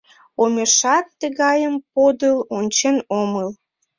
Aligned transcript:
Омешат 0.41 1.05
тыгайым 1.19 1.75
подыл 1.93 2.37
ончен 2.57 2.97
омыл! 3.19 3.49